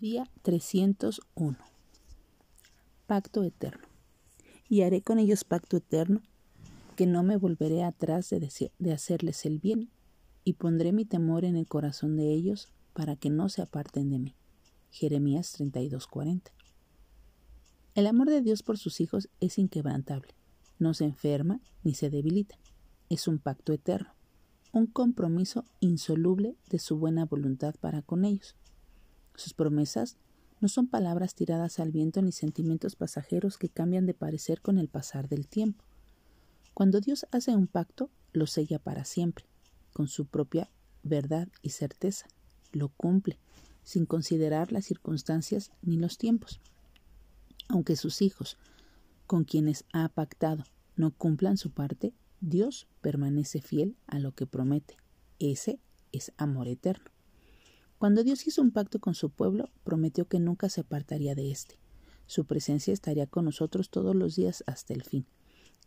Día 0.00 0.28
301. 0.42 1.56
Pacto 3.06 3.44
eterno. 3.44 3.86
Y 4.68 4.82
haré 4.82 5.02
con 5.02 5.20
ellos 5.20 5.44
pacto 5.44 5.76
eterno, 5.76 6.20
que 6.96 7.06
no 7.06 7.22
me 7.22 7.36
volveré 7.36 7.84
atrás 7.84 8.28
de, 8.28 8.50
de, 8.80 8.92
hacerles 8.92 9.46
el 9.46 9.60
bien, 9.60 9.90
y 10.42 10.54
pondré 10.54 10.92
mi 10.92 11.04
temor 11.04 11.44
en 11.44 11.54
el 11.54 11.68
corazón 11.68 12.16
de 12.16 12.32
ellos 12.32 12.72
para 12.92 13.14
que 13.14 13.30
no 13.30 13.48
se 13.48 13.62
aparten 13.62 14.10
de 14.10 14.18
mí. 14.18 14.34
Jeremías 14.90 15.56
32:40. 15.58 16.50
El 17.94 18.08
amor 18.08 18.28
de 18.30 18.42
Dios 18.42 18.64
por 18.64 18.78
sus 18.78 19.00
hijos 19.00 19.28
es 19.38 19.58
inquebrantable, 19.58 20.34
no 20.80 20.92
se 20.92 21.04
enferma 21.04 21.60
ni 21.84 21.94
se 21.94 22.10
debilita. 22.10 22.58
Es 23.08 23.28
un 23.28 23.38
pacto 23.38 23.72
eterno, 23.72 24.12
un 24.72 24.86
compromiso 24.88 25.64
insoluble 25.78 26.56
de 26.68 26.80
su 26.80 26.98
buena 26.98 27.26
voluntad 27.26 27.76
para 27.80 28.02
con 28.02 28.24
ellos 28.24 28.56
sus 29.34 29.54
promesas 29.54 30.16
no 30.60 30.68
son 30.68 30.86
palabras 30.86 31.34
tiradas 31.34 31.78
al 31.78 31.90
viento 31.90 32.22
ni 32.22 32.32
sentimientos 32.32 32.96
pasajeros 32.96 33.58
que 33.58 33.68
cambian 33.68 34.06
de 34.06 34.14
parecer 34.14 34.62
con 34.62 34.78
el 34.78 34.88
pasar 34.88 35.28
del 35.28 35.46
tiempo. 35.46 35.84
Cuando 36.72 37.00
Dios 37.00 37.26
hace 37.32 37.54
un 37.54 37.66
pacto, 37.66 38.10
lo 38.32 38.46
sella 38.46 38.78
para 38.78 39.04
siempre, 39.04 39.44
con 39.92 40.08
su 40.08 40.26
propia 40.26 40.70
verdad 41.02 41.48
y 41.62 41.70
certeza. 41.70 42.26
Lo 42.72 42.88
cumple, 42.88 43.38
sin 43.82 44.06
considerar 44.06 44.72
las 44.72 44.86
circunstancias 44.86 45.70
ni 45.82 45.96
los 45.96 46.18
tiempos. 46.18 46.60
Aunque 47.68 47.96
sus 47.96 48.22
hijos, 48.22 48.56
con 49.26 49.44
quienes 49.44 49.84
ha 49.92 50.08
pactado, 50.08 50.64
no 50.96 51.12
cumplan 51.12 51.56
su 51.56 51.70
parte, 51.70 52.12
Dios 52.40 52.88
permanece 53.00 53.60
fiel 53.60 53.96
a 54.06 54.18
lo 54.18 54.32
que 54.32 54.46
promete. 54.46 54.96
Ese 55.38 55.78
es 56.12 56.32
amor 56.36 56.68
eterno. 56.68 57.13
Cuando 58.04 58.22
Dios 58.22 58.46
hizo 58.46 58.60
un 58.60 58.70
pacto 58.70 59.00
con 59.00 59.14
su 59.14 59.30
pueblo, 59.30 59.70
prometió 59.82 60.28
que 60.28 60.38
nunca 60.38 60.68
se 60.68 60.82
apartaría 60.82 61.34
de 61.34 61.50
éste. 61.50 61.78
Su 62.26 62.44
presencia 62.44 62.92
estaría 62.92 63.26
con 63.26 63.46
nosotros 63.46 63.88
todos 63.88 64.14
los 64.14 64.36
días 64.36 64.62
hasta 64.66 64.92
el 64.92 65.04
fin. 65.04 65.24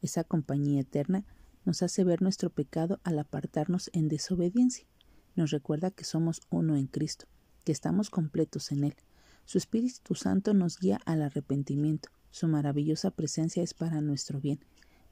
Esa 0.00 0.24
compañía 0.24 0.80
eterna 0.80 1.26
nos 1.66 1.82
hace 1.82 2.04
ver 2.04 2.22
nuestro 2.22 2.48
pecado 2.48 3.00
al 3.04 3.18
apartarnos 3.18 3.90
en 3.92 4.08
desobediencia. 4.08 4.86
Nos 5.34 5.50
recuerda 5.50 5.90
que 5.90 6.04
somos 6.04 6.40
uno 6.48 6.74
en 6.74 6.86
Cristo, 6.86 7.26
que 7.66 7.72
estamos 7.72 8.08
completos 8.08 8.72
en 8.72 8.84
Él. 8.84 8.94
Su 9.44 9.58
Espíritu 9.58 10.14
Santo 10.14 10.54
nos 10.54 10.78
guía 10.78 10.98
al 11.04 11.20
arrepentimiento. 11.20 12.08
Su 12.30 12.48
maravillosa 12.48 13.10
presencia 13.10 13.62
es 13.62 13.74
para 13.74 14.00
nuestro 14.00 14.40
bien. 14.40 14.64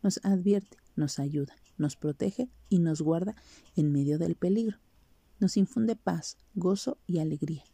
Nos 0.02 0.24
advierte, 0.24 0.78
nos 0.96 1.18
ayuda, 1.18 1.54
nos 1.76 1.96
protege 1.96 2.48
y 2.70 2.78
nos 2.78 3.02
guarda 3.02 3.34
en 3.76 3.92
medio 3.92 4.16
del 4.18 4.36
peligro 4.36 4.78
nos 5.44 5.58
infunde 5.58 5.94
paz, 5.94 6.38
gozo 6.54 6.96
y 7.06 7.18
alegría, 7.18 7.64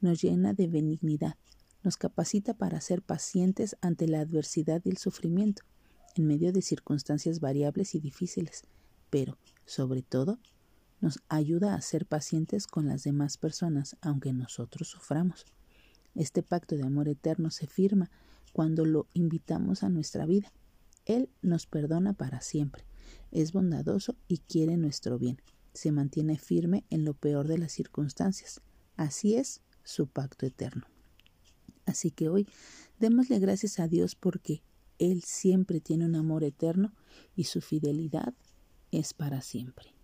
nos 0.00 0.22
llena 0.22 0.54
de 0.54 0.68
benignidad, 0.68 1.34
nos 1.82 1.96
capacita 1.96 2.54
para 2.54 2.80
ser 2.80 3.02
pacientes 3.02 3.76
ante 3.80 4.06
la 4.06 4.20
adversidad 4.20 4.80
y 4.84 4.90
el 4.90 4.96
sufrimiento, 4.96 5.64
en 6.14 6.28
medio 6.28 6.52
de 6.52 6.62
circunstancias 6.62 7.40
variables 7.40 7.96
y 7.96 7.98
difíciles, 7.98 8.62
pero, 9.10 9.38
sobre 9.64 10.02
todo, 10.02 10.38
nos 11.00 11.18
ayuda 11.28 11.74
a 11.74 11.80
ser 11.80 12.06
pacientes 12.06 12.68
con 12.68 12.86
las 12.86 13.02
demás 13.02 13.38
personas, 13.38 13.96
aunque 14.02 14.32
nosotros 14.32 14.86
suframos. 14.86 15.46
Este 16.14 16.44
pacto 16.44 16.76
de 16.76 16.84
amor 16.84 17.08
eterno 17.08 17.50
se 17.50 17.66
firma 17.66 18.08
cuando 18.52 18.84
lo 18.84 19.08
invitamos 19.14 19.82
a 19.82 19.88
nuestra 19.88 20.26
vida. 20.26 20.52
Él 21.06 21.28
nos 21.42 21.66
perdona 21.66 22.12
para 22.12 22.40
siempre, 22.40 22.84
es 23.32 23.50
bondadoso 23.50 24.14
y 24.28 24.38
quiere 24.38 24.76
nuestro 24.76 25.18
bien 25.18 25.40
se 25.76 25.92
mantiene 25.92 26.38
firme 26.38 26.84
en 26.90 27.04
lo 27.04 27.14
peor 27.14 27.46
de 27.46 27.58
las 27.58 27.72
circunstancias. 27.72 28.60
Así 28.96 29.36
es 29.36 29.60
su 29.84 30.06
pacto 30.08 30.46
eterno. 30.46 30.86
Así 31.84 32.10
que 32.10 32.28
hoy 32.28 32.48
démosle 32.98 33.38
gracias 33.38 33.78
a 33.78 33.86
Dios 33.86 34.14
porque 34.14 34.62
Él 34.98 35.22
siempre 35.22 35.80
tiene 35.80 36.06
un 36.06 36.16
amor 36.16 36.42
eterno 36.42 36.94
y 37.36 37.44
su 37.44 37.60
fidelidad 37.60 38.34
es 38.90 39.14
para 39.14 39.40
siempre. 39.42 39.95